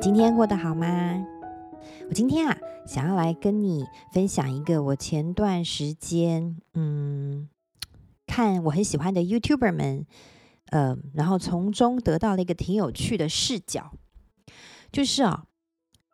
[0.00, 1.26] 今天过得好吗？
[2.08, 2.56] 我今天啊，
[2.86, 7.48] 想要来跟你分享一个我前段时间，嗯，
[8.24, 10.06] 看我很喜欢的 YouTuber 们，
[10.66, 13.90] 呃，然后从中得到了一个挺有趣的视角，
[14.92, 15.46] 就是啊，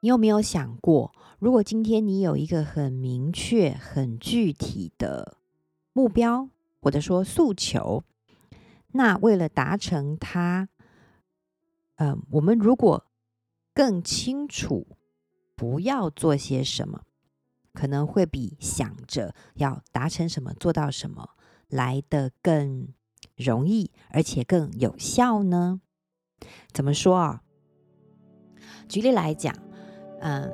[0.00, 5.38] 你有没有想过，如果今天你有一个很明确、很具体的
[5.92, 6.48] 目标，
[6.80, 8.04] 或者说诉求，
[8.92, 10.68] 那为了达成它，
[11.96, 13.04] 呃，我们如果
[13.74, 14.86] 更清楚
[15.56, 17.02] 不要做些什么，
[17.72, 21.30] 可能会比想着要达成什么、做到什么
[21.68, 22.88] 来得更
[23.36, 25.80] 容易，而且更有效呢？
[26.72, 27.42] 怎么说啊？
[28.88, 29.54] 举例来讲，
[30.20, 30.52] 嗯，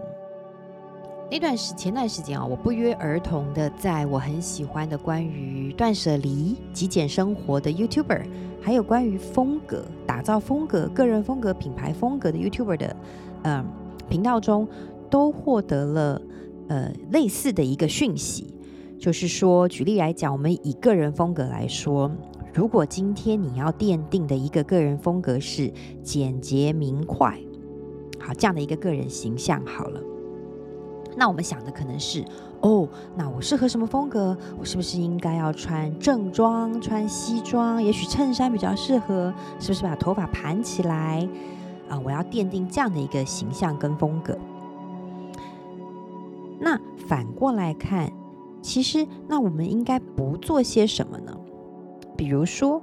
[1.30, 8.22] 那段时前段时间啊，我不约而同的在我很喜欢的关于断舍离、极简生活的 YouTuber，
[8.62, 12.96] 还有关于风格打造风格、个人风格、品牌风格的 YouTuber 的
[13.42, 13.62] 嗯
[14.08, 14.66] 频道中，
[15.10, 16.22] 都获得了
[16.68, 18.54] 呃类似的一个讯息，
[18.98, 22.10] 就是说，举例来讲，我们以个人风格来说，
[22.54, 25.70] 如果今天你要奠定的一个个人风格是
[26.02, 27.38] 简洁明快，
[28.18, 30.00] 好，这样的一个个人形象，好了，
[31.18, 32.24] 那我们想的可能是，
[32.60, 34.36] 哦，那我适合什么风格？
[34.56, 37.82] 我是不是应该要穿正装、穿西装？
[37.82, 41.28] 也许衬衫比较适合，是不是把头发盘起来？
[41.88, 44.38] 啊、我要奠定这样的一个形象跟风格。
[46.60, 48.12] 那反过来看，
[48.62, 51.36] 其实那我们应该不做些什么呢？
[52.16, 52.80] 比如说，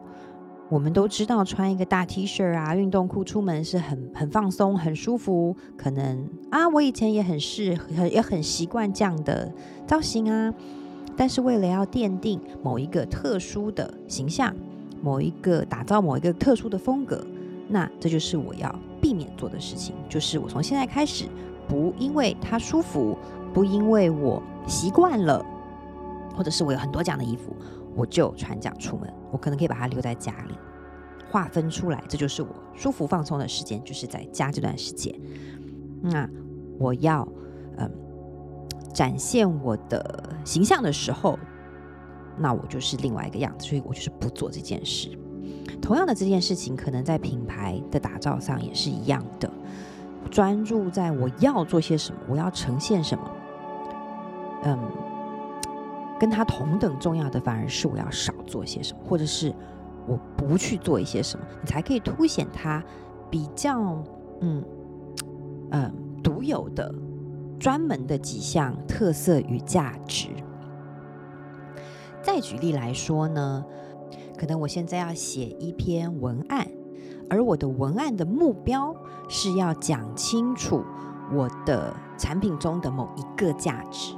[0.68, 5.56] 我们都知道穿一个大 T 恤啊、运动裤出门是很很放松、很舒服。
[5.78, 9.52] 可能啊，我以前也很适很也很习惯这样的
[9.86, 10.54] 造型啊。
[11.16, 14.54] 但是为了要奠定某一个特殊的形象，
[15.02, 17.26] 某一个打造某一个特殊的风格，
[17.68, 19.96] 那这就是我要避免做的事情。
[20.10, 21.26] 就是我从现在开始，
[21.68, 23.18] 不因为它舒服。
[23.54, 25.42] 不因为我习惯了，
[26.36, 27.56] 或者是我有很多这样的衣服，
[27.96, 29.10] 我就穿这样出门。
[29.36, 30.58] 我可能可以把它留在家里，
[31.30, 35.14] 划分出来，这就是我舒服放松的时间，就是在家这段时间。
[36.02, 36.26] 那
[36.80, 37.28] 我要
[37.78, 37.92] 嗯
[38.94, 41.38] 展现我的形象的时候，
[42.38, 45.10] 那我就是另外一个样子，所以我就是不做这件事。
[45.82, 49.52] 同样的这件事情，可能在品牌的打造上也是一样的，
[50.32, 53.32] 专注在我要做些什么，我要呈现什么。
[54.64, 54.80] 嗯，
[56.20, 59.54] 跟他同等重要的，反而是我要少做些什么，或者是
[60.08, 62.84] 我不去做一些什么，你才可以凸显他
[63.30, 64.04] 比较
[64.42, 64.64] 嗯
[65.72, 65.94] 嗯
[66.24, 66.94] 独有的、
[67.60, 70.30] 专门的几项特色与价值。
[72.22, 73.64] 再举例来说呢，
[74.38, 76.68] 可能我现在要写一篇文案，
[77.30, 78.96] 而我的文案的目标
[79.28, 80.84] 是要讲清楚
[81.34, 84.16] 我的产品中的某一个价值。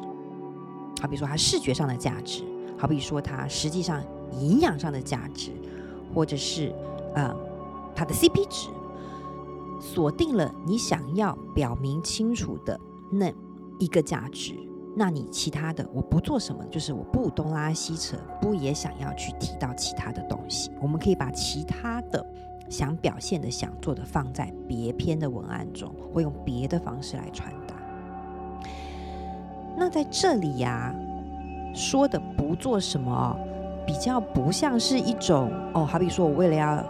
[1.01, 2.43] 好比说它视觉上的价值，
[2.77, 5.51] 好比说它实际上营养上的价值，
[6.13, 6.73] 或者是
[7.13, 7.35] 呃
[7.95, 8.69] 它的 CP 值，
[9.79, 12.79] 锁定了你想要表明清楚的
[13.11, 13.31] 那
[13.79, 14.53] 一个价值，
[14.95, 22.25] 那你其他的我不做什么，就是我不东拉西扯，不也想要去提到其他的东西，我们可以把其他的
[22.69, 27.66] 想表现的、想做的放在别篇的文案中，或用别的方式来传达。
[29.79, 30.91] 那在这里呀，
[31.73, 33.37] 说的不做什么，
[33.85, 36.83] 比较不像是一种哦，好比说我为了要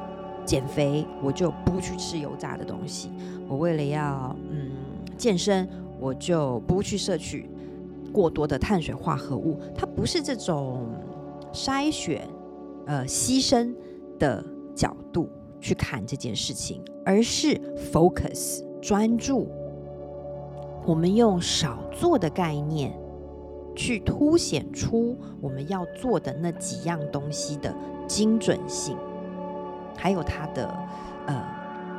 [0.46, 3.10] 减肥，我就不去吃油炸的东西；
[3.50, 4.72] 我为了要嗯
[5.18, 5.68] 健身，
[6.00, 7.50] 我就不去摄取
[8.14, 9.60] 过多的碳水化合物。
[9.76, 10.88] 它不是这种
[11.52, 12.26] 筛选、
[12.86, 13.76] 呃牺牲
[14.18, 14.42] 的
[14.74, 17.60] 角度去看这件事情，而是
[17.92, 19.50] focus 专注。
[20.88, 22.98] 我们用少做的概念，
[23.76, 27.76] 去凸显出我们要做的那几样东西的
[28.08, 28.96] 精准性，
[29.98, 30.74] 还有它的
[31.26, 31.44] 呃，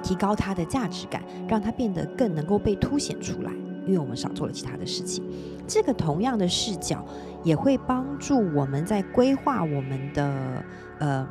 [0.02, 3.52] 提高它的价值感，让它变得更能够被凸显出来。
[3.86, 5.22] 因为我们少做了其他的事情，
[5.66, 7.04] 这个同样的视角
[7.44, 10.64] 也会帮助我们在规划我们的
[10.98, 11.28] 呃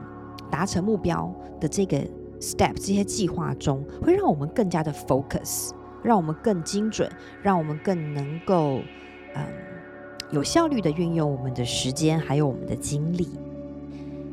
[0.51, 1.97] 达成目标的这个
[2.39, 5.71] step 这些计划中，会让我们更加的 focus。
[6.03, 7.09] 让我们更精准，
[7.41, 8.79] 让我们更能够，
[9.35, 9.45] 嗯，
[10.31, 13.27] 有效率的运用我们的时间，还有我们的精力，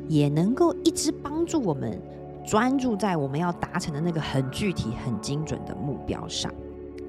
[0.08, 2.00] 也能够一直帮助我们
[2.46, 6.52] 专注在我们要达成的那个很具体、很精准的目标上，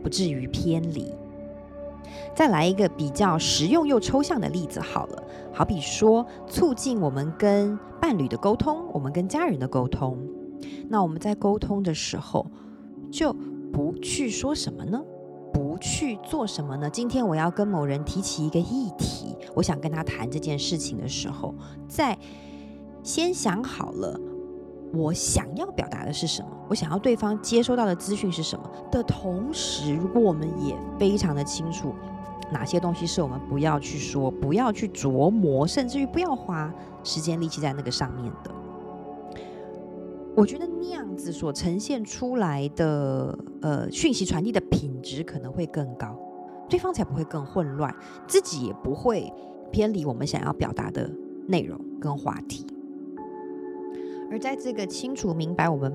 [0.02, 1.14] 不至于偏离。
[2.34, 10.18] 再来一个比较实用又抽象的例子好了，好比说，促进我们跟伴侣的沟通，我们跟家人的沟通。
[10.88, 12.46] 那我们在沟通的时候，
[13.12, 13.36] 就
[13.76, 15.04] 不去说什么呢？
[15.52, 16.90] 不去做什么呢？
[16.90, 21.54] 今天我要跟某人提起一个议题，我想跟他谈这件事情的时候，
[21.86, 22.18] 在
[23.04, 24.18] 先想好了
[24.94, 31.94] 我想要表达的是什么，我想要对方接收到的资讯是什么的同时，如果我们也非常的清楚
[32.50, 36.74] 哪些东西是我们不要去说、不要去琢磨，甚至于不要花
[37.04, 38.55] 时间力气在那个上面的。
[40.36, 46.14] 我觉得那样子所呈现出来的呃讯息传递的品质可能会更高，
[46.70, 47.96] 对方才不会更混乱，
[48.28, 49.32] 自己也不会
[49.72, 51.10] 偏离我们想要表达的
[51.48, 52.66] 内容跟话题。
[54.30, 55.94] 而在这个清楚明白我们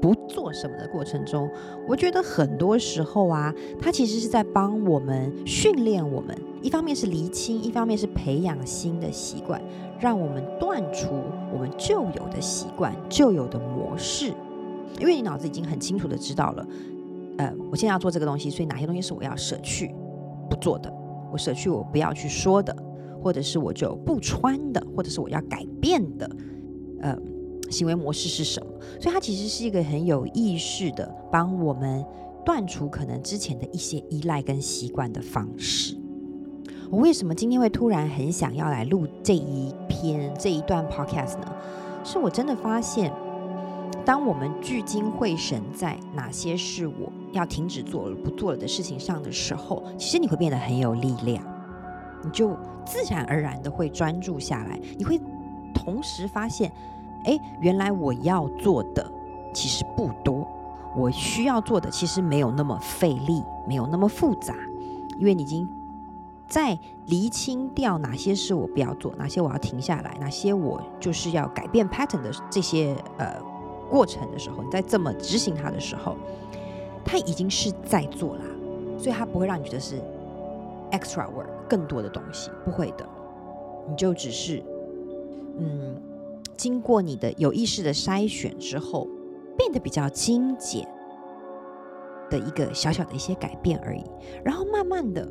[0.00, 1.50] 不做什么的过程中，
[1.88, 6.36] 我觉得很多时候啊，它其实是在帮我们训练我们。
[6.62, 9.60] 一方面是厘清，一方面是培养新的习惯，
[10.00, 11.08] 让我们断除
[11.52, 14.32] 我们旧有的习惯、旧有的模式。
[14.98, 16.66] 因为你脑子已经很清楚的知道了，
[17.38, 19.94] 呃，我现在要做这个东西，所以哪些东西是我要舍去
[20.48, 20.92] 不做的，
[21.32, 22.74] 我舍去我不要去说的，
[23.22, 26.30] 或者是我就不穿的，或者是我要改变的，
[27.00, 27.18] 呃，
[27.74, 28.72] 行为模式是什么？
[29.00, 32.04] 所以它其实是一个很有意识的帮我们
[32.44, 35.96] 断除可能之前的一些依赖跟习惯的方式。
[36.90, 41.52] 我为什么今天会突然很想要来录这一篇这一段 podcast 呢？
[42.04, 43.10] 是我真的发现，
[44.04, 51.42] 当我们聚精会神在哪些是我要停止做了、不做了的事情上的时候，其实你会变得很有力量，
[52.22, 52.56] 你就
[52.86, 54.78] 自然而然的会专注下来。
[54.98, 55.18] 你会
[55.74, 56.70] 同时发现，
[57.24, 59.10] 哎，原来我要做的
[59.52, 60.46] 其实不多，
[60.96, 64.54] 我需要做的其实没有那么费力，没有那么复杂，
[65.18, 65.68] 因为你已经。
[66.46, 73.40] 在厘清掉哪些是我不要做，哪些我要停下来，哪些我就是要改变 pattern 的这些呃
[73.90, 76.14] 过程的时候，你在这么执行它的时候，
[77.02, 78.44] 它已经是在做啦，
[78.98, 79.96] 所以它不会让你觉得是
[80.92, 83.08] extra work 更多的东西，不会的，
[83.88, 84.62] 你就只是
[85.58, 85.96] 嗯，
[86.54, 89.06] 经过你的有意识的筛选之后，
[89.58, 90.88] 变得比较精简
[92.30, 94.02] 的一个小小的一些改变而已，
[94.42, 95.28] 然后慢慢的。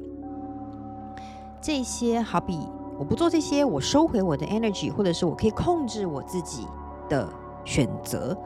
[1.61, 2.59] 这些好比
[2.99, 6.67] 我不做这些，我收回我的 energy，或者是我可以控制我自己
[7.09, 7.27] 的
[7.63, 8.37] 选择，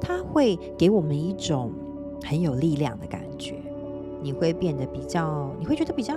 [0.00, 1.70] 它会给我们一种
[2.24, 3.56] 很有力量的感觉。
[4.22, 6.14] 你会变得比较，你会觉得比较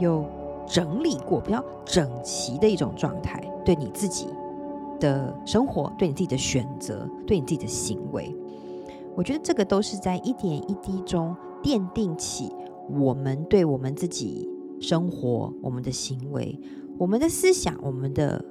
[0.00, 0.26] 有
[0.66, 4.26] 整理过、比较整齐的一种状态，对你自己
[5.02, 8.34] 的生活、对你自己的选择、对你自己的行为，
[9.14, 12.50] 我觉得这个都是在一点一滴中奠定起
[12.88, 14.48] 我们对我们自己。
[14.80, 16.58] 生活、我们的行为、
[16.98, 18.44] 我们的思想、我们的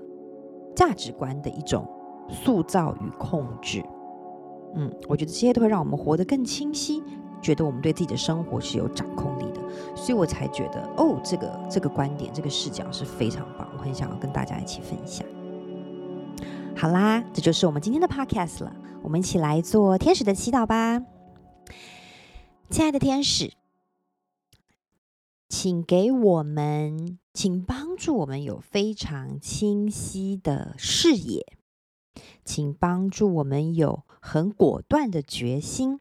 [0.73, 1.85] 价值观的一种
[2.29, 3.83] 塑造与控制，
[4.75, 7.03] 嗯，我觉得这些都会让我们活得更清晰，
[7.41, 9.61] 觉得我们对自己的生活是有掌控力的，
[9.93, 15.27] 所以我才觉得哦，这个这个观点、这个视角是非常棒，我很想要跟大家一起分享。
[16.75, 20.99] 好啦，这就是我们今天的 podcast 了，我们一起来做天使的祈祷吧，
[22.69, 23.53] 亲爱的天使。
[25.47, 31.45] 请给我们，请帮助我们有非常清晰的视野，
[32.43, 35.99] 请帮助我们有很果断的决心，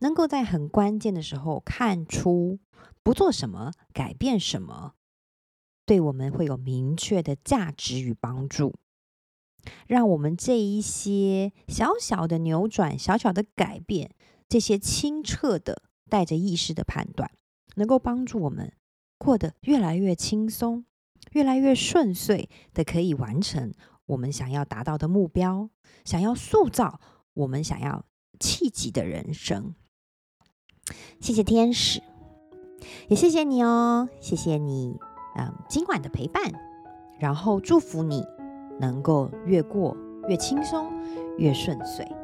[0.00, 2.60] 能够在很关键的时候看出
[3.02, 4.92] 不做什么，改变什么，
[5.84, 8.74] 对我们会有明确的价值与帮助。
[9.86, 14.10] 让我们这一些小小的扭转、小小的改变，
[14.48, 17.30] 这些清澈的带着意识的判断。
[17.78, 18.72] 能够帮助我们
[19.18, 20.86] 过得越来越轻松、
[21.32, 23.74] 越来越顺遂的，可以完成
[24.06, 25.68] 我们想要达到的目标，
[26.02, 26.98] 想要塑造
[27.34, 28.06] 我们想要
[28.40, 29.74] 企及的人生。
[31.20, 32.00] 谢谢天使，
[33.08, 34.96] 也谢谢你哦，谢谢你，
[35.36, 36.50] 嗯，今晚的陪伴，
[37.18, 38.24] 然后祝福你
[38.78, 39.96] 能够越过
[40.28, 40.90] 越轻松、
[41.38, 42.15] 越顺遂。